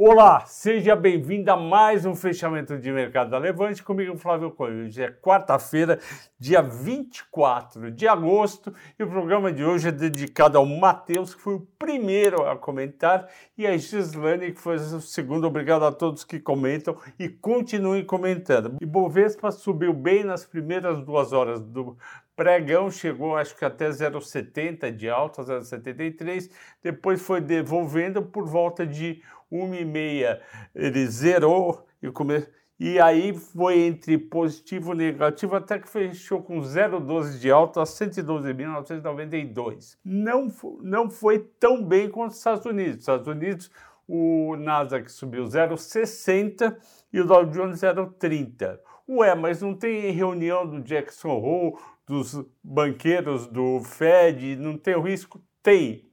Olá, 0.00 0.46
seja 0.46 0.94
bem-vindo 0.94 1.50
a 1.50 1.56
mais 1.56 2.06
um 2.06 2.14
fechamento 2.14 2.78
de 2.78 2.92
mercado 2.92 3.30
da 3.30 3.38
Levante 3.38 3.82
comigo, 3.82 4.16
Flávio 4.16 4.52
Coelho. 4.52 4.84
Hoje 4.84 5.02
é 5.02 5.10
quarta-feira, 5.10 5.98
dia 6.38 6.62
24 6.62 7.90
de 7.90 8.06
agosto, 8.06 8.72
e 8.96 9.02
o 9.02 9.08
programa 9.08 9.50
de 9.50 9.64
hoje 9.64 9.88
é 9.88 9.90
dedicado 9.90 10.56
ao 10.56 10.64
Matheus, 10.64 11.34
que 11.34 11.42
foi 11.42 11.54
o 11.54 11.66
primeiro 11.76 12.48
a 12.48 12.56
comentar, 12.56 13.26
e 13.56 13.66
a 13.66 13.76
Gislane, 13.76 14.52
que 14.52 14.60
foi 14.60 14.76
o 14.76 15.00
segundo. 15.00 15.48
Obrigado 15.48 15.84
a 15.84 15.90
todos 15.90 16.22
que 16.22 16.38
comentam 16.38 16.96
e 17.18 17.28
continuem 17.28 18.04
comentando. 18.04 18.76
E 18.80 18.86
Bovespa 18.86 19.50
subiu 19.50 19.92
bem 19.92 20.22
nas 20.22 20.46
primeiras 20.46 21.02
duas 21.04 21.32
horas 21.32 21.60
do 21.60 21.98
Pregão 22.38 22.88
chegou, 22.88 23.36
acho 23.36 23.54
que 23.56 23.64
até 23.64 23.88
0,70 23.88 24.94
de 24.94 25.10
alta, 25.10 25.42
0,73, 25.42 26.48
depois 26.80 27.20
foi 27.20 27.40
devolvendo 27.40 28.22
por 28.22 28.46
volta 28.46 28.86
de 28.86 29.20
1,6. 29.52 30.38
Ele 30.72 31.04
zerou 31.08 31.84
e 32.00 32.08
come... 32.12 32.46
E 32.78 33.00
aí 33.00 33.34
foi 33.34 33.80
entre 33.80 34.16
positivo 34.16 34.94
e 34.94 34.98
negativo 34.98 35.56
até 35.56 35.80
que 35.80 35.88
fechou 35.88 36.40
com 36.40 36.60
0,12 36.60 37.40
de 37.40 37.50
alta 37.50 37.82
a 37.82 37.84
112.992. 37.84 39.96
Não, 40.04 40.46
não 40.80 41.10
foi 41.10 41.40
tão 41.58 41.82
bem 41.82 42.08
quanto 42.08 42.30
os 42.30 42.36
Estados 42.36 42.64
Unidos. 42.66 43.00
Estados 43.00 43.26
Unidos, 43.26 43.68
o 44.06 44.54
Nasdaq 44.54 45.10
subiu 45.10 45.42
0,60 45.42 46.76
e 47.12 47.20
o 47.20 47.26
Dow 47.26 47.44
Jones 47.46 47.80
0,30. 47.80 48.78
Ué, 49.08 49.34
mas 49.34 49.60
não 49.60 49.74
tem 49.74 50.12
reunião 50.12 50.64
do 50.64 50.80
Jackson 50.80 51.30
Hole, 51.30 51.74
dos 52.08 52.42
banqueiros 52.64 53.46
do 53.46 53.80
Fed, 53.80 54.56
não 54.56 54.78
tem 54.78 54.96
o 54.96 55.02
risco? 55.02 55.40
Tem. 55.62 56.10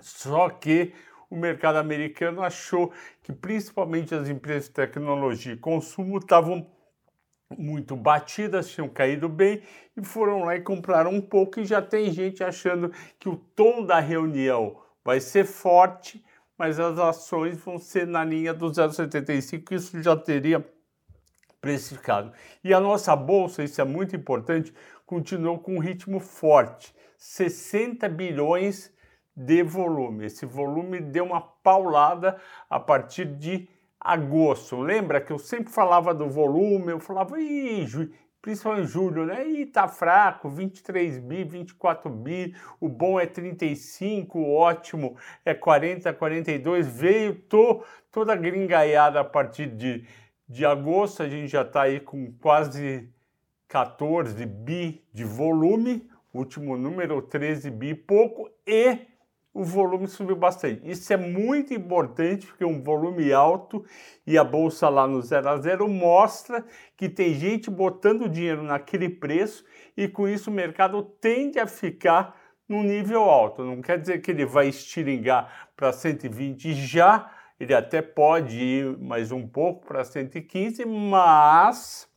Só 0.00 0.50
que 0.50 0.92
o 1.30 1.36
mercado 1.36 1.76
americano 1.76 2.42
achou 2.42 2.92
que 3.22 3.32
principalmente 3.32 4.14
as 4.14 4.28
empresas 4.28 4.68
de 4.68 4.74
tecnologia 4.74 5.52
e 5.52 5.56
consumo 5.56 6.18
estavam 6.18 6.66
muito 7.56 7.94
batidas, 7.94 8.70
tinham 8.70 8.88
caído 8.88 9.28
bem 9.28 9.62
e 9.96 10.04
foram 10.04 10.44
lá 10.44 10.56
e 10.56 10.60
compraram 10.60 11.10
um 11.10 11.20
pouco 11.20 11.60
e 11.60 11.64
já 11.64 11.80
tem 11.80 12.10
gente 12.10 12.42
achando 12.42 12.90
que 13.18 13.28
o 13.28 13.36
tom 13.36 13.84
da 13.84 14.00
reunião 14.00 14.80
vai 15.04 15.20
ser 15.20 15.44
forte, 15.44 16.24
mas 16.56 16.80
as 16.80 16.98
ações 16.98 17.58
vão 17.58 17.78
ser 17.78 18.06
na 18.06 18.24
linha 18.24 18.54
do 18.54 18.66
0,75, 18.66 19.72
isso 19.72 20.02
já 20.02 20.16
teria 20.16 20.66
precificado. 21.62 22.32
E 22.62 22.74
a 22.74 22.80
nossa 22.80 23.14
bolsa, 23.16 23.62
isso 23.62 23.80
é 23.80 23.84
muito 23.84 24.14
importante, 24.16 24.74
continuou 25.06 25.60
com 25.60 25.76
um 25.76 25.78
ritmo 25.78 26.18
forte, 26.18 26.94
60 27.16 28.08
bilhões 28.08 28.92
de 29.34 29.62
volume. 29.62 30.26
Esse 30.26 30.44
volume 30.44 31.00
deu 31.00 31.24
uma 31.24 31.40
paulada 31.40 32.36
a 32.68 32.80
partir 32.80 33.24
de 33.24 33.68
agosto. 33.98 34.80
Lembra 34.80 35.20
que 35.20 35.32
eu 35.32 35.38
sempre 35.38 35.72
falava 35.72 36.12
do 36.12 36.28
volume, 36.28 36.90
eu 36.90 36.98
falava, 36.98 37.40
Ih, 37.40 37.86
principalmente 38.42 38.86
em 38.86 38.88
julho, 38.88 39.24
né? 39.24 39.46
E 39.46 39.64
tá 39.64 39.86
fraco, 39.86 40.50
23 40.50 41.18
bi, 41.18 41.44
24 41.44 42.10
bi, 42.10 42.54
o 42.80 42.88
bom 42.88 43.20
é 43.20 43.24
35, 43.24 44.36
o 44.36 44.52
ótimo 44.52 45.16
é 45.44 45.54
40, 45.54 46.12
42, 46.12 46.88
veio 46.88 47.36
tô, 47.36 47.84
toda 48.10 48.34
gringaiada 48.34 49.20
a 49.20 49.24
partir 49.24 49.66
de, 49.66 50.04
de 50.52 50.66
agosto, 50.66 51.22
a 51.22 51.28
gente 51.30 51.48
já 51.48 51.62
está 51.62 51.84
aí 51.84 51.98
com 51.98 52.30
quase 52.34 53.08
14 53.68 54.44
bi 54.44 55.02
de 55.10 55.24
volume, 55.24 56.06
último 56.32 56.76
número 56.76 57.22
13 57.22 57.70
bi 57.70 57.88
e 57.88 57.94
pouco, 57.94 58.50
e 58.66 58.98
o 59.54 59.64
volume 59.64 60.06
subiu 60.06 60.36
bastante. 60.36 60.82
Isso 60.84 61.10
é 61.10 61.16
muito 61.16 61.72
importante 61.72 62.46
porque 62.46 62.66
um 62.66 62.82
volume 62.82 63.32
alto 63.32 63.82
e 64.26 64.36
a 64.36 64.44
bolsa 64.44 64.90
lá 64.90 65.06
no 65.06 65.22
0 65.22 65.48
a 65.48 65.56
0 65.56 65.88
mostra 65.88 66.62
que 66.98 67.08
tem 67.08 67.32
gente 67.32 67.70
botando 67.70 68.28
dinheiro 68.28 68.62
naquele 68.62 69.08
preço 69.08 69.64
e 69.96 70.06
com 70.06 70.28
isso 70.28 70.50
o 70.50 70.52
mercado 70.52 71.02
tende 71.02 71.58
a 71.58 71.66
ficar 71.66 72.38
num 72.68 72.82
nível 72.82 73.22
alto. 73.22 73.64
Não 73.64 73.80
quer 73.80 73.98
dizer 73.98 74.20
que 74.20 74.30
ele 74.30 74.44
vai 74.44 74.68
estiringar 74.68 75.70
para 75.74 75.94
120 75.94 76.74
já, 76.74 77.30
ele 77.62 77.74
até 77.74 78.02
pode 78.02 78.58
ir 78.58 78.98
mais 78.98 79.30
um 79.30 79.46
pouco 79.46 79.86
para 79.86 80.02
115, 80.02 80.84
mas 80.84 82.08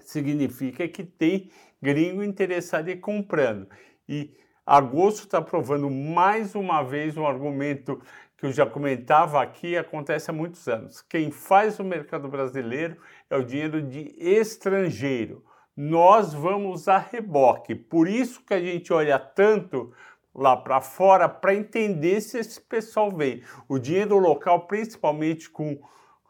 significa 0.00 0.88
que 0.88 1.04
tem 1.04 1.50
gringo 1.82 2.24
interessado 2.24 2.88
em 2.88 2.98
comprando. 2.98 3.68
E 4.08 4.34
agosto 4.64 5.24
está 5.24 5.42
provando 5.42 5.90
mais 5.90 6.54
uma 6.54 6.82
vez 6.82 7.14
um 7.14 7.26
argumento 7.26 8.00
que 8.38 8.46
eu 8.46 8.52
já 8.52 8.64
comentava 8.64 9.42
aqui, 9.42 9.76
acontece 9.76 10.30
há 10.30 10.32
muitos 10.32 10.66
anos. 10.66 11.02
Quem 11.02 11.30
faz 11.30 11.78
o 11.78 11.84
mercado 11.84 12.26
brasileiro 12.26 12.96
é 13.28 13.36
o 13.36 13.44
dinheiro 13.44 13.82
de 13.82 14.14
estrangeiro. 14.18 15.44
Nós 15.76 16.32
vamos 16.32 16.88
a 16.88 16.96
reboque. 16.96 17.74
Por 17.74 18.08
isso 18.08 18.42
que 18.42 18.54
a 18.54 18.60
gente 18.60 18.90
olha 18.94 19.18
tanto 19.18 19.92
lá 20.34 20.56
para 20.56 20.80
fora 20.80 21.28
para 21.28 21.54
entender 21.54 22.20
se 22.20 22.38
esse 22.38 22.60
pessoal 22.60 23.10
vem. 23.10 23.42
O 23.68 23.78
dinheiro 23.78 24.18
local, 24.18 24.66
principalmente 24.66 25.48
com 25.48 25.78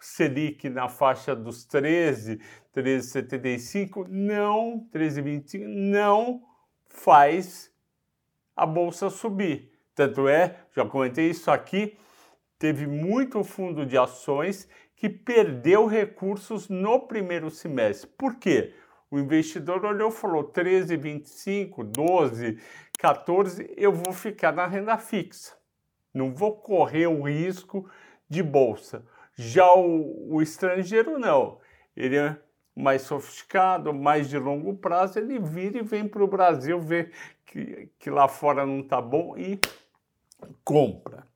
Selic 0.04 0.68
na 0.68 0.88
faixa 0.88 1.34
dos 1.34 1.64
13, 1.64 2.38
13,75, 2.74 4.06
não, 4.08 4.86
13,25, 4.92 5.64
não 5.66 6.42
faz 6.88 7.72
a 8.54 8.66
bolsa 8.66 9.08
subir. 9.08 9.72
Tanto 9.94 10.28
é, 10.28 10.58
já 10.72 10.84
comentei 10.84 11.30
isso 11.30 11.50
aqui, 11.50 11.96
teve 12.58 12.86
muito 12.86 13.42
fundo 13.42 13.86
de 13.86 13.96
ações 13.96 14.68
que 14.94 15.08
perdeu 15.08 15.86
recursos 15.86 16.68
no 16.68 17.06
primeiro 17.06 17.50
semestre. 17.50 18.08
Por 18.18 18.36
quê? 18.36 18.74
O 19.10 19.18
investidor 19.18 19.84
olhou 19.84 20.10
e 20.10 20.12
falou 20.12 20.44
13, 20.44 20.96
25, 20.96 21.84
12, 21.84 22.58
14, 22.98 23.72
eu 23.76 23.92
vou 23.92 24.12
ficar 24.12 24.52
na 24.52 24.66
renda 24.66 24.96
fixa. 24.96 25.54
Não 26.12 26.34
vou 26.34 26.56
correr 26.56 27.06
o 27.06 27.22
risco 27.22 27.88
de 28.28 28.42
bolsa. 28.42 29.04
Já 29.36 29.72
o, 29.74 30.34
o 30.34 30.42
estrangeiro 30.42 31.18
não. 31.18 31.58
Ele 31.96 32.16
é 32.16 32.36
mais 32.74 33.02
sofisticado, 33.02 33.92
mais 33.92 34.28
de 34.28 34.38
longo 34.38 34.74
prazo, 34.74 35.18
ele 35.18 35.38
vira 35.38 35.78
e 35.78 35.82
vem 35.82 36.08
para 36.08 36.24
o 36.24 36.28
Brasil 36.28 36.80
ver 36.80 37.12
que, 37.46 37.88
que 37.98 38.10
lá 38.10 38.26
fora 38.26 38.66
não 38.66 38.80
está 38.80 39.00
bom 39.00 39.36
e 39.36 39.60
compra. 40.64 41.26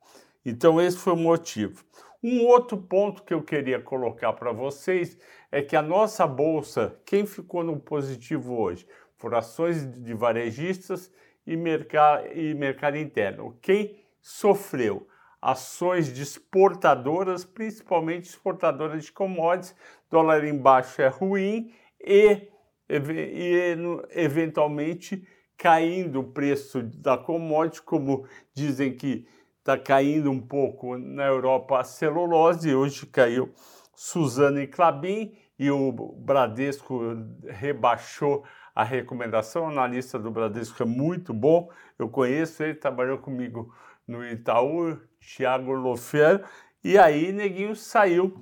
Então, 0.44 0.80
esse 0.80 0.96
foi 0.96 1.12
o 1.12 1.16
motivo. 1.16 1.84
Um 2.22 2.44
outro 2.46 2.76
ponto 2.76 3.22
que 3.22 3.32
eu 3.32 3.42
queria 3.42 3.80
colocar 3.80 4.32
para 4.32 4.50
vocês 4.50 5.16
é 5.52 5.62
que 5.62 5.76
a 5.76 5.82
nossa 5.82 6.26
bolsa, 6.26 6.98
quem 7.06 7.24
ficou 7.24 7.62
no 7.62 7.78
positivo 7.78 8.58
hoje? 8.58 8.86
Foram 9.16 9.38
ações 9.38 9.86
de 10.02 10.14
varejistas 10.14 11.12
e, 11.48 11.56
mercado, 11.56 12.26
e 12.34 12.54
mercado 12.54 12.96
interno. 12.96 13.56
Quem 13.62 13.96
sofreu? 14.20 15.06
ações 15.40 16.12
de 16.12 16.22
exportadoras, 16.22 17.44
principalmente 17.44 18.28
exportadoras 18.28 19.04
de 19.04 19.12
commodities. 19.12 19.74
Dólar 20.10 20.44
embaixo 20.44 21.00
é 21.00 21.08
ruim 21.08 21.72
e, 22.00 22.48
e 22.88 23.76
eventualmente 24.10 25.26
caindo 25.56 26.20
o 26.20 26.24
preço 26.32 26.82
da 26.82 27.16
commodity, 27.16 27.82
como 27.82 28.26
dizem 28.54 28.96
que 28.96 29.26
está 29.58 29.76
caindo 29.76 30.30
um 30.30 30.40
pouco 30.40 30.96
na 30.96 31.26
Europa 31.26 31.80
a 31.80 31.84
celulose, 31.84 32.74
hoje 32.74 33.06
caiu 33.06 33.52
Suzano 33.94 34.60
e 34.60 34.66
Clabin 34.66 35.36
e 35.58 35.70
o 35.70 35.92
Bradesco 35.92 37.00
rebaixou 37.46 38.44
a 38.74 38.84
recomendação. 38.84 39.64
O 39.64 39.68
analista 39.68 40.18
do 40.18 40.30
Bradesco 40.30 40.82
é 40.82 40.86
muito 40.86 41.34
bom, 41.34 41.70
eu 41.98 42.08
conheço 42.08 42.62
ele, 42.62 42.74
trabalhou 42.74 43.18
comigo 43.18 43.74
no 44.06 44.24
Itaú, 44.24 44.98
Thiago 45.20 45.72
Lofer, 45.72 46.44
e 46.82 46.96
aí 46.96 47.32
Neguinho 47.32 47.74
saiu 47.74 48.40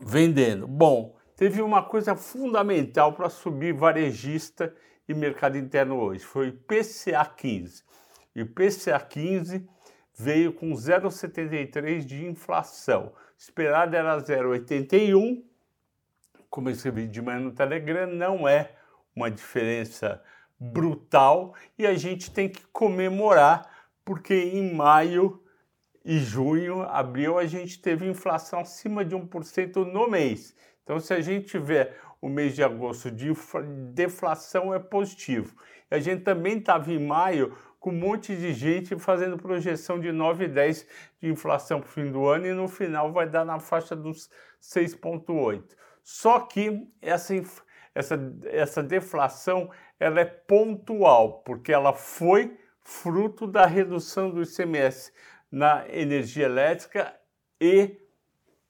vendendo. 0.00 0.66
Bom, 0.68 1.16
teve 1.36 1.60
uma 1.60 1.82
coisa 1.82 2.14
fundamental 2.14 3.12
para 3.12 3.28
subir 3.28 3.74
varejista 3.74 4.74
e 5.08 5.12
mercado 5.12 5.58
interno 5.58 5.96
hoje, 5.96 6.24
foi 6.24 6.48
o 6.48 6.52
PCA 6.52 7.24
15. 7.24 7.82
E 8.34 8.42
o 8.42 8.46
PCA 8.46 8.98
15 8.98 9.68
veio 10.16 10.52
com 10.52 10.70
0,73 10.72 12.04
de 12.04 12.24
inflação. 12.26 13.12
Esperado 13.36 13.94
era 13.94 14.16
0,81. 14.18 15.42
Como 16.54 16.68
eu 16.68 16.72
escrevi 16.72 17.08
de 17.08 17.20
manhã 17.20 17.40
no 17.40 17.50
Telegram, 17.50 18.06
não 18.06 18.46
é 18.46 18.70
uma 19.12 19.28
diferença 19.28 20.22
brutal 20.56 21.52
e 21.76 21.84
a 21.84 21.94
gente 21.94 22.30
tem 22.30 22.48
que 22.48 22.64
comemorar 22.68 23.68
porque 24.04 24.32
em 24.32 24.72
maio 24.72 25.42
e 26.04 26.16
junho, 26.16 26.82
abril, 26.82 27.40
a 27.40 27.44
gente 27.44 27.82
teve 27.82 28.06
inflação 28.06 28.60
acima 28.60 29.04
de 29.04 29.16
1% 29.16 29.84
no 29.84 30.08
mês. 30.08 30.54
Então, 30.84 31.00
se 31.00 31.12
a 31.12 31.20
gente 31.20 31.48
tiver 31.48 31.98
o 32.22 32.28
mês 32.28 32.54
de 32.54 32.62
agosto 32.62 33.10
de 33.10 33.32
deflação, 33.92 34.72
é 34.72 34.78
positivo. 34.78 35.56
A 35.90 35.98
gente 35.98 36.22
também 36.22 36.58
estava 36.58 36.92
em 36.92 37.04
maio 37.04 37.52
com 37.80 37.90
um 37.90 37.98
monte 37.98 38.36
de 38.36 38.52
gente 38.52 38.96
fazendo 38.96 39.36
projeção 39.36 39.98
de 39.98 40.12
9 40.12 40.44
e 40.44 40.48
10 40.48 40.86
de 41.20 41.28
inflação 41.28 41.80
para 41.80 41.88
o 41.88 41.90
fim 41.90 42.12
do 42.12 42.24
ano 42.24 42.46
e 42.46 42.52
no 42.52 42.68
final 42.68 43.12
vai 43.12 43.28
dar 43.28 43.44
na 43.44 43.58
faixa 43.58 43.96
dos 43.96 44.30
6,8. 44.62 45.82
Só 46.04 46.40
que 46.40 46.86
essa, 47.00 47.34
essa, 47.94 48.36
essa 48.44 48.82
deflação 48.82 49.70
ela 49.98 50.20
é 50.20 50.24
pontual, 50.26 51.42
porque 51.44 51.72
ela 51.72 51.94
foi 51.94 52.58
fruto 52.82 53.46
da 53.46 53.64
redução 53.64 54.30
do 54.30 54.42
ICMS 54.42 55.10
na 55.50 55.88
energia 55.88 56.44
elétrica 56.44 57.18
e 57.58 57.96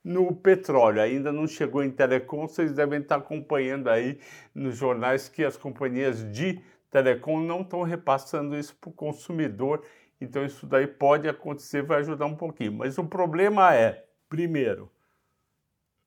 no 0.05 0.33
petróleo. 0.37 1.01
Ainda 1.01 1.33
não 1.33 1.49
chegou 1.49 1.83
em 1.83 1.91
telecom, 1.91 2.47
vocês 2.47 2.73
devem 2.73 3.01
estar 3.01 3.17
acompanhando 3.17 3.91
aí 3.91 4.21
nos 4.55 4.77
jornais 4.77 5.29
que 5.29 5.45
as 5.45 5.57
companhias 5.57 6.31
de 6.31 6.63
telecom 6.89 7.41
não 7.41 7.63
estão 7.63 7.83
repassando 7.83 8.57
isso 8.57 8.77
para 8.77 8.91
o 8.91 8.93
consumidor. 8.93 9.85
Então 10.21 10.45
isso 10.45 10.67
daí 10.67 10.87
pode 10.87 11.29
acontecer, 11.29 11.83
vai 11.83 11.99
ajudar 11.99 12.27
um 12.27 12.37
pouquinho. 12.37 12.75
Mas 12.75 12.97
o 12.97 13.05
problema 13.05 13.75
é, 13.75 14.07
primeiro, 14.29 14.89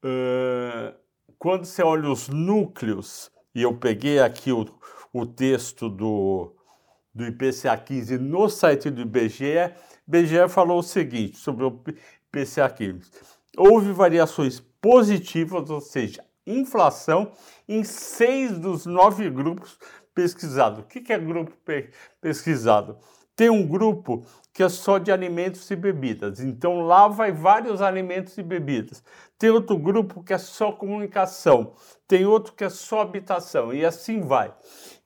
uh, 0.05 1.06
quando 1.37 1.65
você 1.65 1.83
olha 1.83 2.09
os 2.09 2.29
núcleos, 2.29 3.31
e 3.53 3.61
eu 3.61 3.75
peguei 3.77 4.19
aqui 4.19 4.51
o, 4.51 4.65
o 5.13 5.25
texto 5.25 5.89
do, 5.89 6.55
do 7.13 7.25
IPCA 7.25 7.77
15 7.77 8.17
no 8.17 8.49
site 8.49 8.89
do 8.89 9.01
IBGE, 9.01 9.73
IBGE 10.07 10.47
falou 10.49 10.79
o 10.79 10.83
seguinte 10.83 11.37
sobre 11.37 11.65
o 11.65 11.83
IPCA 12.33 12.69
15 12.69 13.37
houve 13.57 13.91
variações 13.91 14.59
positivas, 14.79 15.69
ou 15.69 15.81
seja, 15.81 16.23
inflação, 16.45 17.31
em 17.67 17.83
seis 17.83 18.57
dos 18.57 18.85
nove 18.85 19.29
grupos 19.29 19.77
pesquisados. 20.13 20.79
O 20.79 20.83
que 20.83 21.11
é 21.11 21.17
grupo 21.17 21.51
pesquisado? 22.21 22.97
Tem 23.37 23.51
um 23.51 23.67
grupo 23.67 24.25
que 24.51 24.63
é 24.63 24.67
só 24.67 24.97
de 24.97 25.11
alimentos 25.11 25.69
e 25.69 25.75
bebidas, 25.75 26.39
então 26.39 26.81
lá 26.81 27.07
vai 27.07 27.31
vários 27.31 27.83
alimentos 27.83 28.35
e 28.35 28.41
bebidas. 28.41 29.03
Tem 29.37 29.51
outro 29.51 29.77
grupo 29.77 30.23
que 30.23 30.33
é 30.33 30.39
só 30.39 30.71
comunicação, 30.71 31.75
tem 32.07 32.25
outro 32.25 32.53
que 32.53 32.63
é 32.63 32.69
só 32.69 33.01
habitação, 33.01 33.71
e 33.71 33.85
assim 33.85 34.21
vai. 34.21 34.51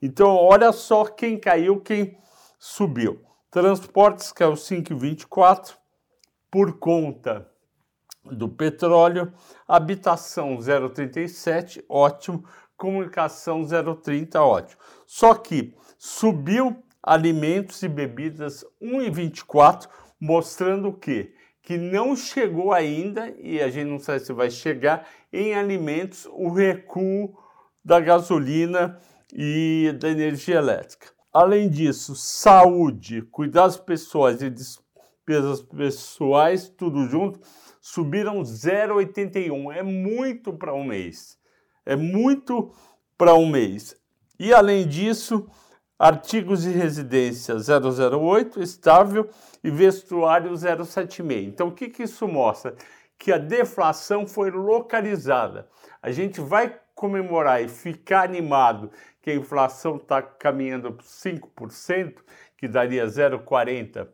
Então, 0.01 0.33
olha 0.33 0.72
só 0.72 1.04
quem 1.04 1.38
caiu, 1.38 1.81
quem 1.81 2.18
subiu. 2.57 3.22
Transportes 3.51 4.31
caiu 4.31 4.54
5,24 4.54 5.75
por 6.50 6.80
conta 6.80 7.45
do 8.24 8.48
petróleo, 8.48 9.34
habitação 9.68 10.56
0,37, 10.56 11.84
ótimo, 11.89 12.45
comunicação 12.77 13.62
0,30, 13.62 14.36
ótimo. 14.39 14.80
Só 15.06 15.34
que 15.34 15.75
subiu 15.98 16.81
alimentos 17.01 17.81
e 17.83 17.88
bebidas 17.88 18.65
1,24, 18.81 19.88
mostrando 20.19 20.89
o 20.89 20.94
quê? 20.94 21.33
Que 21.62 21.77
não 21.77 22.15
chegou 22.15 22.74
ainda, 22.74 23.33
e 23.39 23.62
a 23.62 23.69
gente 23.69 23.89
não 23.89 24.00
sabe 24.00 24.19
se 24.19 24.33
vai 24.33 24.50
chegar, 24.50 25.07
em 25.31 25.53
alimentos 25.53 26.27
o 26.31 26.50
recuo 26.50 27.38
da 27.83 28.00
gasolina 28.00 29.00
e 29.33 29.95
da 30.00 30.09
energia 30.09 30.56
elétrica. 30.56 31.07
Além 31.33 31.69
disso, 31.69 32.15
saúde, 32.15 33.21
cuidados 33.21 33.77
pessoais 33.77 34.42
e 34.42 34.50
despesas 34.50 35.62
pessoais, 35.62 36.68
tudo 36.68 37.07
junto, 37.07 37.39
subiram 37.80 38.42
0,81. 38.42 39.74
É 39.74 39.81
muito 39.81 40.53
para 40.53 40.74
um 40.74 40.83
mês. 40.83 41.39
É 41.86 41.95
muito 41.95 42.74
para 43.18 43.33
um 43.33 43.48
mês. 43.48 43.95
E 44.38 44.53
além 44.53 44.88
disso, 44.88 45.48
artigos 46.01 46.63
de 46.63 46.71
residência 46.71 47.56
008 47.56 48.59
estável 48.59 49.30
e 49.63 49.69
vestuário 49.69 50.57
076. 50.57 51.48
Então 51.48 51.68
o 51.68 51.71
que, 51.71 51.89
que 51.89 52.01
isso 52.01 52.27
mostra? 52.27 52.75
Que 53.19 53.31
a 53.31 53.38
deflação 53.38 54.25
foi 54.25 54.50
localizada. 54.50 55.69
A 56.01 56.09
gente 56.09 56.42
vai 56.42 56.75
comemorar 56.95 57.63
e 57.63 57.69
ficar 57.69 58.24
animado 58.24 58.92
que 59.21 59.30
a 59.30 59.36
inflação 59.36 59.98
está 59.98 60.24
caminhando 60.24 60.92
para 60.92 61.06
5%, 61.06 62.15
que 62.57 62.68
daria 62.68 63.06
0,40 63.06 64.07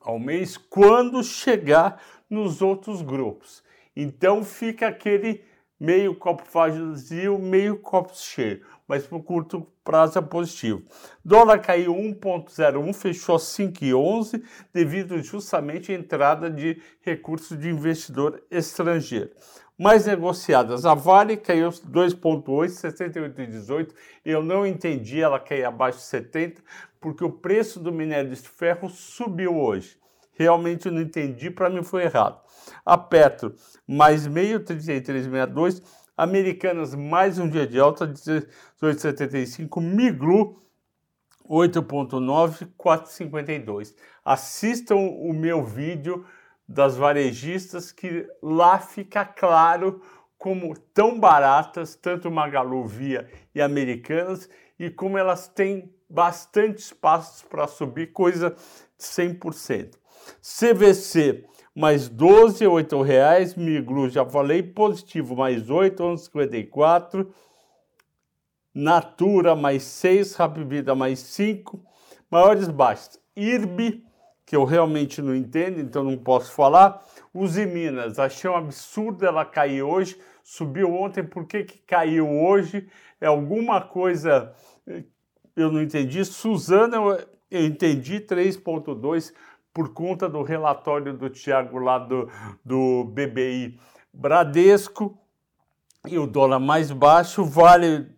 ao 0.00 0.16
mês, 0.16 0.56
quando 0.56 1.24
chegar 1.24 2.00
nos 2.30 2.62
outros 2.62 3.02
grupos. 3.02 3.64
Então 3.96 4.44
fica 4.44 4.86
aquele 4.86 5.42
meio 5.80 6.14
copo 6.14 6.44
vazio, 6.52 7.38
meio 7.38 7.78
copo 7.78 8.12
cheio, 8.14 8.60
mas 8.86 9.06
por 9.06 9.22
curto 9.22 9.66
prazo 9.82 10.18
é 10.18 10.22
positivo. 10.22 10.82
Dólar 11.24 11.58
caiu 11.60 11.94
1,01, 11.94 12.92
fechou 12.92 13.36
5,11 13.36 14.42
devido 14.74 15.22
justamente 15.22 15.90
à 15.90 15.94
entrada 15.94 16.50
de 16.50 16.82
recursos 17.00 17.58
de 17.58 17.70
investidor 17.70 18.42
estrangeiro. 18.50 19.30
Mais 19.78 20.04
negociadas, 20.04 20.84
a 20.84 20.92
Vale 20.92 21.38
caiu 21.38 21.70
2,8, 21.70 22.44
68,18. 22.68 23.94
Eu 24.22 24.42
não 24.42 24.66
entendi 24.66 25.22
ela 25.22 25.40
cair 25.40 25.64
abaixo 25.64 26.00
de 26.00 26.04
70, 26.04 26.62
porque 27.00 27.24
o 27.24 27.32
preço 27.32 27.80
do 27.80 27.90
minério 27.90 28.28
de 28.28 28.36
ferro 28.36 28.90
subiu 28.90 29.56
hoje 29.58 29.98
realmente 30.32 30.90
não 30.90 31.00
entendi, 31.00 31.50
para 31.50 31.70
mim 31.70 31.82
foi 31.82 32.04
errado. 32.04 32.40
A 32.84 32.96
Petro, 32.96 33.54
mais 33.86 34.26
meio, 34.26 34.60
33,62. 34.60 35.82
Americanas, 36.16 36.94
mais 36.94 37.38
um 37.38 37.48
dia 37.48 37.66
de 37.66 37.80
alta, 37.80 38.06
18,75. 38.06 39.80
Miglu, 39.80 40.58
8,9, 41.48 42.68
4,52. 42.78 43.94
Assistam 44.24 44.96
o 44.96 45.32
meu 45.32 45.64
vídeo 45.64 46.24
das 46.68 46.96
varejistas, 46.96 47.90
que 47.90 48.28
lá 48.40 48.78
fica 48.78 49.24
claro 49.24 50.00
como 50.38 50.74
tão 50.94 51.18
baratas, 51.18 51.94
tanto 51.96 52.30
Magalu 52.30 52.86
Via 52.86 53.28
e 53.54 53.60
Americanas, 53.60 54.48
e 54.78 54.88
como 54.88 55.18
elas 55.18 55.48
têm 55.48 55.92
bastante 56.08 56.78
espaço 56.78 57.46
para 57.46 57.66
subir, 57.66 58.12
coisa 58.12 58.50
de 58.50 59.04
100%. 59.04 59.99
CVC 60.40 61.44
mais 61.74 62.08
12, 62.08 62.66
8 62.66 63.00
reais. 63.02 63.54
Miglu, 63.54 64.08
já 64.08 64.24
falei, 64.24 64.62
positivo 64.62 65.36
mais 65.36 65.70
8, 65.70 66.02
11,54. 66.02 67.26
Natura 68.74 69.56
mais 69.56 69.82
6, 69.82 70.34
Rapvida 70.34 70.94
mais 70.94 71.18
5. 71.20 71.82
Maiores 72.30 72.68
baixas. 72.68 73.18
IRB, 73.36 74.04
que 74.44 74.54
eu 74.54 74.64
realmente 74.64 75.22
não 75.22 75.34
entendo, 75.34 75.80
então 75.80 76.04
não 76.04 76.16
posso 76.18 76.52
falar. 76.52 77.04
Use 77.32 77.64
Minas, 77.66 78.18
achei 78.18 78.50
um 78.50 78.56
absurdo 78.56 79.24
ela 79.24 79.44
cair 79.44 79.82
hoje. 79.82 80.20
Subiu 80.42 80.92
ontem, 80.92 81.22
por 81.22 81.46
que, 81.46 81.64
que 81.64 81.78
caiu 81.78 82.28
hoje? 82.28 82.88
É 83.20 83.26
alguma 83.26 83.80
coisa 83.80 84.52
eh, 84.86 85.04
eu 85.56 85.70
não 85.70 85.80
entendi. 85.82 86.24
Suzana, 86.24 86.96
eu 87.50 87.64
entendi 87.66 88.20
3,2 88.20 89.32
por 89.72 89.92
conta 89.92 90.28
do 90.28 90.42
relatório 90.42 91.14
do 91.14 91.30
Tiago 91.30 91.78
lá 91.78 91.98
do, 91.98 92.28
do 92.64 93.04
BBI 93.04 93.78
Bradesco 94.12 95.16
e 96.06 96.18
o 96.18 96.26
dólar 96.26 96.58
mais 96.58 96.90
baixo, 96.90 97.44
vale, 97.44 98.08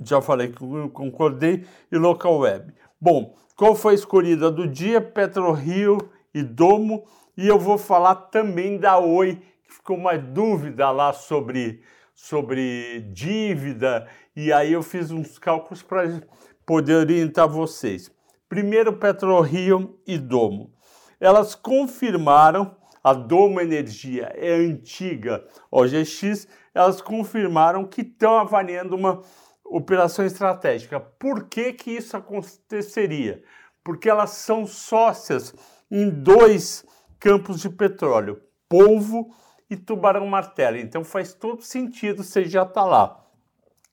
já 0.00 0.20
falei 0.20 0.48
que 0.48 0.58
concordei, 0.92 1.64
e 1.90 1.96
local 1.96 2.38
web. 2.38 2.72
Bom, 3.00 3.34
qual 3.56 3.74
foi 3.74 3.92
a 3.92 3.94
escolhida 3.94 4.50
do 4.50 4.66
dia? 4.66 5.00
PetroRio 5.00 5.98
e 6.34 6.42
Domo, 6.42 7.04
e 7.36 7.46
eu 7.46 7.58
vou 7.58 7.78
falar 7.78 8.14
também 8.14 8.78
da 8.78 8.98
Oi, 8.98 9.40
que 9.64 9.74
ficou 9.74 9.96
uma 9.96 10.18
dúvida 10.18 10.90
lá 10.90 11.12
sobre, 11.12 11.82
sobre 12.14 13.00
dívida, 13.12 14.06
e 14.34 14.52
aí 14.52 14.72
eu 14.72 14.82
fiz 14.82 15.10
uns 15.10 15.38
cálculos 15.38 15.82
para 15.82 16.20
poder 16.66 16.96
orientar 16.96 17.48
vocês. 17.48 18.10
Primeiro, 18.48 18.94
PetroRio 18.94 19.98
e 20.06 20.18
Domo 20.18 20.72
elas 21.20 21.54
confirmaram, 21.54 22.74
a 23.04 23.12
Doma 23.12 23.62
Energia 23.62 24.32
é 24.34 24.52
antiga 24.52 25.46
OGX, 25.70 26.48
elas 26.74 27.00
confirmaram 27.00 27.86
que 27.86 28.00
estão 28.00 28.38
avaliando 28.38 28.96
uma 28.96 29.22
operação 29.64 30.24
estratégica. 30.24 30.98
Por 30.98 31.44
que, 31.44 31.72
que 31.72 31.90
isso 31.92 32.16
aconteceria? 32.16 33.42
Porque 33.84 34.08
elas 34.08 34.30
são 34.30 34.66
sócias 34.66 35.54
em 35.90 36.10
dois 36.10 36.84
campos 37.18 37.60
de 37.60 37.70
petróleo, 37.70 38.40
Polvo 38.68 39.34
e 39.68 39.76
Tubarão 39.76 40.26
Martelo. 40.26 40.76
Então 40.76 41.04
faz 41.04 41.32
todo 41.32 41.62
sentido 41.62 42.24
você 42.24 42.44
já 42.44 42.62
está 42.62 42.84
lá. 42.84 43.24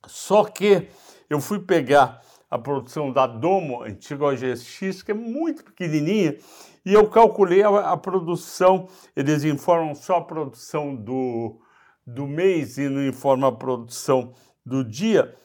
Só 0.05 0.45
que 0.45 0.89
eu 1.29 1.39
fui 1.39 1.59
pegar 1.59 2.21
a 2.49 2.57
produção 2.57 3.11
da 3.11 3.27
Domo, 3.27 3.83
antiga 3.83 4.25
OGX, 4.25 5.03
que 5.03 5.11
é 5.11 5.13
muito 5.13 5.63
pequenininha, 5.63 6.37
e 6.85 6.93
eu 6.93 7.09
calculei 7.09 7.61
a, 7.63 7.91
a 7.91 7.97
produção, 7.97 8.87
eles 9.15 9.43
informam 9.43 9.93
só 9.93 10.17
a 10.17 10.23
produção 10.23 10.95
do, 10.95 11.59
do 12.05 12.25
mês 12.25 12.77
e 12.77 12.87
não 12.87 13.05
informam 13.05 13.49
a 13.49 13.55
produção 13.55 14.33
do 14.65 14.83
dia. 14.83 15.35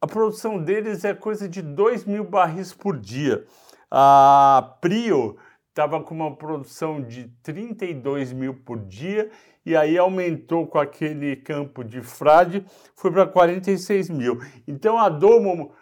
A 0.00 0.06
produção 0.06 0.62
deles 0.62 1.04
é 1.04 1.12
coisa 1.12 1.48
de 1.48 1.60
2 1.60 2.04
mil 2.04 2.24
barris 2.24 2.72
por 2.72 2.96
dia. 2.96 3.44
A 3.90 4.76
Prio 4.80 5.36
estava 5.70 6.00
com 6.02 6.14
uma 6.14 6.36
produção 6.36 7.02
de 7.02 7.28
32 7.42 8.32
mil 8.32 8.54
por 8.54 8.78
dia 8.78 9.30
e 9.64 9.74
aí 9.74 9.98
aumentou 9.98 10.66
com 10.66 10.78
aquele 10.78 11.34
campo 11.34 11.82
de 11.82 12.00
frade, 12.00 12.64
foi 12.94 13.10
para 13.10 13.26
46 13.26 14.08
mil. 14.10 14.40
Então 14.66 14.96
a 14.96 15.08
Domo 15.08 15.72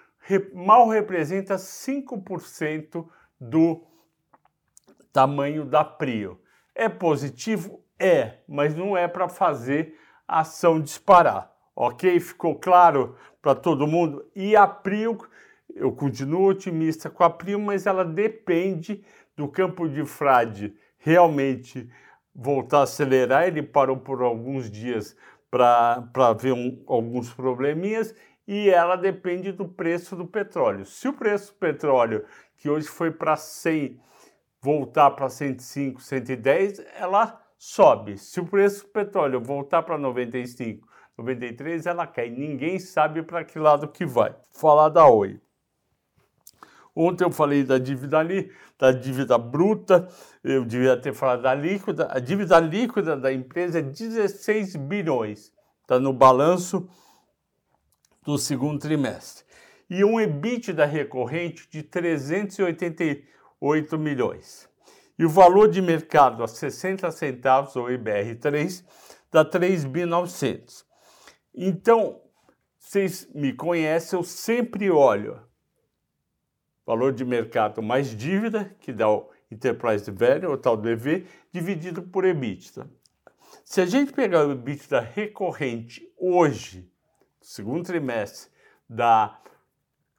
mal 0.54 0.88
representa 0.88 1.56
5% 1.56 3.06
do 3.40 3.82
tamanho 5.12 5.64
da 5.64 5.84
Prio. 5.84 6.40
É 6.74 6.88
positivo? 6.88 7.82
É, 7.98 8.38
mas 8.48 8.74
não 8.74 8.96
é 8.96 9.06
para 9.06 9.28
fazer 9.28 9.96
a 10.26 10.40
ação 10.40 10.80
disparar. 10.80 11.52
Ok? 11.76 12.18
Ficou 12.20 12.56
claro 12.56 13.16
para 13.40 13.54
todo 13.54 13.86
mundo? 13.86 14.28
E 14.34 14.56
a 14.56 14.66
Prio, 14.66 15.18
eu 15.74 15.92
continuo 15.92 16.48
otimista 16.48 17.10
com 17.10 17.24
a 17.24 17.30
Prio, 17.30 17.60
mas 17.60 17.86
ela 17.86 18.04
depende 18.04 19.04
do 19.36 19.48
campo 19.48 19.88
de 19.88 20.04
frade 20.04 20.74
realmente 20.98 21.88
voltar 22.34 22.80
a 22.80 22.82
acelerar. 22.82 23.46
Ele 23.46 23.62
parou 23.62 23.96
por 23.96 24.22
alguns 24.22 24.70
dias 24.70 25.16
para 25.50 26.32
ver 26.36 26.52
um, 26.52 26.82
alguns 26.86 27.32
probleminhas 27.32 28.14
e 28.46 28.68
ela 28.68 28.96
depende 28.96 29.52
do 29.52 29.66
preço 29.66 30.14
do 30.14 30.26
petróleo. 30.26 30.84
Se 30.84 31.08
o 31.08 31.12
preço 31.12 31.52
do 31.52 31.58
petróleo, 31.58 32.24
que 32.56 32.68
hoje 32.68 32.86
foi 32.86 33.10
para 33.10 33.36
100, 33.36 34.00
voltar 34.60 35.10
para 35.12 35.28
105, 35.28 36.00
110, 36.00 36.84
ela 36.96 37.40
sobe. 37.58 38.18
Se 38.18 38.40
o 38.40 38.46
preço 38.46 38.84
do 38.84 38.90
petróleo 38.90 39.40
voltar 39.40 39.82
para 39.82 39.96
95, 39.96 40.86
93, 41.16 41.86
ela 41.86 42.06
cai. 42.06 42.28
Ninguém 42.28 42.78
sabe 42.78 43.22
para 43.22 43.44
que 43.44 43.58
lado 43.58 43.88
que 43.88 44.04
vai. 44.04 44.34
Falar 44.52 44.88
da 44.88 45.06
Oi. 45.06 45.40
Ontem 46.96 47.24
eu 47.24 47.30
falei 47.30 47.64
da 47.64 47.76
dívida 47.76 48.18
ali, 48.18 48.52
da 48.78 48.92
dívida 48.92 49.36
bruta, 49.36 50.08
eu 50.44 50.64
devia 50.64 50.96
ter 50.96 51.12
falado 51.12 51.42
da 51.42 51.52
líquida. 51.52 52.08
A 52.08 52.20
dívida 52.20 52.60
líquida 52.60 53.16
da 53.16 53.32
empresa 53.32 53.80
é 53.80 53.82
16 53.82 54.76
bilhões. 54.76 55.52
Está 55.82 55.98
no 55.98 56.12
balanço 56.12 56.88
do 58.24 58.38
segundo 58.38 58.80
trimestre. 58.80 59.44
E 59.88 60.04
um 60.04 60.20
EBITDA 60.20 60.84
recorrente 60.86 61.68
de 61.70 61.82
388 61.82 63.98
milhões. 63.98 64.68
E 65.18 65.24
o 65.24 65.28
valor 65.28 65.68
de 65.68 65.80
mercado 65.80 66.42
a 66.42 66.48
60 66.48 67.10
centavos, 67.10 67.76
ou 67.76 67.86
IBR3, 67.86 68.84
dá 69.30 69.44
3.900. 69.44 70.84
Então, 71.54 72.20
vocês 72.78 73.28
me 73.34 73.52
conhecem, 73.52 74.18
eu 74.18 74.24
sempre 74.24 74.90
olho 74.90 75.40
valor 76.86 77.12
de 77.12 77.24
mercado 77.24 77.82
mais 77.82 78.14
dívida, 78.14 78.74
que 78.80 78.92
dá 78.92 79.08
o 79.08 79.30
Enterprise 79.50 80.10
Value, 80.10 80.52
o 80.52 80.58
tal 80.58 80.76
do 80.76 80.88
EV, 80.88 81.26
dividido 81.52 82.02
por 82.02 82.24
EBITDA. 82.24 82.88
Se 83.64 83.80
a 83.80 83.86
gente 83.86 84.12
pegar 84.12 84.46
o 84.46 84.52
EBITDA 84.52 85.00
recorrente 85.00 86.06
hoje, 86.18 86.90
segundo 87.44 87.84
trimestre 87.84 88.50
da 88.88 89.38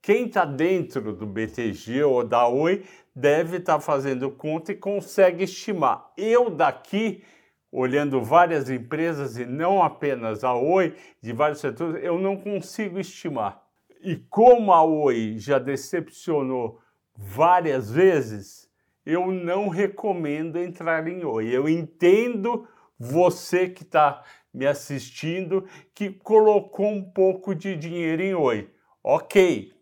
Quem 0.00 0.26
está 0.26 0.44
dentro 0.46 1.12
do 1.12 1.26
BTG 1.26 2.02
ou 2.04 2.24
da 2.24 2.48
Oi 2.48 2.84
deve 3.14 3.58
estar 3.58 3.74
tá 3.74 3.80
fazendo 3.80 4.30
conta 4.30 4.72
e 4.72 4.76
consegue 4.76 5.44
estimar. 5.44 6.12
Eu 6.16 6.48
daqui 6.48 7.22
olhando 7.70 8.22
várias 8.22 8.70
empresas 8.70 9.36
e 9.36 9.44
não 9.44 9.82
apenas 9.82 10.44
a 10.44 10.54
Oi, 10.54 10.94
de 11.20 11.32
vários 11.32 11.60
setores, 11.60 12.02
eu 12.02 12.18
não 12.18 12.36
consigo 12.36 12.98
estimar. 12.98 13.62
E 14.00 14.16
como 14.16 14.72
a 14.72 14.82
Oi 14.82 15.34
já 15.38 15.58
decepcionou 15.58 16.80
várias 17.14 17.90
vezes, 17.90 18.70
eu 19.04 19.30
não 19.30 19.68
recomendo 19.68 20.58
entrar 20.58 21.06
em 21.06 21.24
Oi. 21.24 21.48
Eu 21.48 21.68
entendo 21.68 22.66
você 22.98 23.68
que 23.68 23.82
está 23.82 24.22
me 24.52 24.66
assistindo 24.66 25.66
que 25.94 26.10
colocou 26.10 26.88
um 26.88 27.02
pouco 27.02 27.54
de 27.54 27.76
dinheiro 27.76 28.22
em 28.22 28.34
Oi. 28.34 28.70
Ok, 29.02 29.72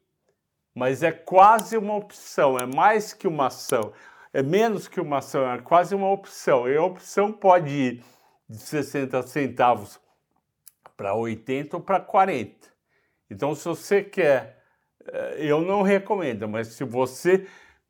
mas 0.74 1.02
é 1.02 1.12
quase 1.12 1.78
uma 1.78 1.94
opção, 1.94 2.58
é 2.58 2.66
mais 2.66 3.12
que 3.12 3.28
uma 3.28 3.46
ação 3.46 3.92
é 4.34 4.42
menos 4.42 4.88
que 4.88 5.00
uma 5.00 5.18
ação, 5.18 5.48
é 5.48 5.58
quase 5.58 5.94
uma 5.94 6.10
opção. 6.10 6.68
E 6.68 6.76
a 6.76 6.82
opção 6.82 7.32
pode 7.32 7.70
ir 7.70 8.04
de 8.48 8.58
60 8.58 9.22
centavos 9.22 10.00
para 10.96 11.14
80 11.14 11.76
ou 11.76 11.82
para 11.82 12.00
40. 12.00 12.68
Então, 13.30 13.54
se 13.54 13.64
você 13.64 14.02
quer, 14.02 14.60
eh, 15.06 15.36
eu 15.38 15.60
não 15.60 15.82
recomendo, 15.82 16.48
mas 16.48 16.66
se 16.68 16.82
você 16.82 17.46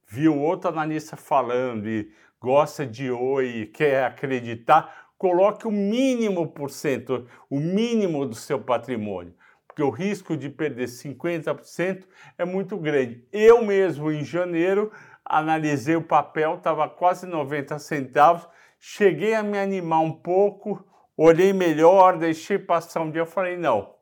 viu 0.06 0.38
outro 0.38 0.68
analista 0.68 1.16
falando 1.16 1.88
e 1.88 2.12
gosta 2.38 2.86
de 2.86 3.10
oi 3.10 3.46
e 3.46 3.66
quer 3.66 4.04
acreditar, 4.04 5.08
coloque 5.16 5.66
o 5.66 5.72
mínimo 5.72 6.46
por 6.46 6.70
cento, 6.70 7.26
o 7.48 7.58
mínimo 7.58 8.26
do 8.26 8.34
seu 8.34 8.60
patrimônio, 8.60 9.34
porque 9.66 9.82
o 9.82 9.88
risco 9.88 10.36
de 10.36 10.50
perder 10.50 10.88
50% 10.88 12.04
é 12.36 12.44
muito 12.44 12.76
grande. 12.76 13.26
Eu 13.32 13.64
mesmo, 13.64 14.12
em 14.12 14.22
janeiro, 14.22 14.92
analisei 15.24 15.96
o 15.96 16.02
papel, 16.02 16.56
estava 16.56 16.88
quase 16.88 17.26
90 17.26 17.78
centavos, 17.78 18.48
cheguei 18.78 19.34
a 19.34 19.42
me 19.42 19.58
animar 19.58 20.00
um 20.00 20.12
pouco, 20.12 20.84
olhei 21.16 21.52
melhor, 21.52 22.18
deixei 22.18 22.58
passar 22.58 23.00
um 23.00 23.10
dia, 23.10 23.22
eu 23.22 23.26
falei, 23.26 23.56
não, 23.56 23.94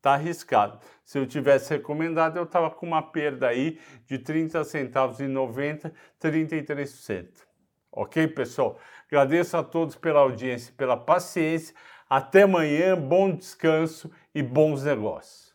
tá 0.00 0.14
arriscado. 0.14 0.78
Se 1.04 1.18
eu 1.18 1.26
tivesse 1.26 1.70
recomendado, 1.70 2.36
eu 2.36 2.44
estava 2.44 2.70
com 2.70 2.86
uma 2.86 3.02
perda 3.02 3.48
aí 3.48 3.80
de 4.06 4.18
30 4.18 4.62
centavos 4.64 5.20
e 5.20 5.26
90, 5.26 5.92
33%. 6.20 7.28
Ok, 7.90 8.26
pessoal? 8.28 8.78
Agradeço 9.06 9.56
a 9.56 9.62
todos 9.62 9.96
pela 9.96 10.20
audiência, 10.20 10.72
pela 10.76 10.96
paciência. 10.96 11.74
Até 12.08 12.42
amanhã, 12.42 12.96
bom 12.96 13.34
descanso 13.34 14.10
e 14.34 14.42
bons 14.42 14.84
negócios. 14.84 15.51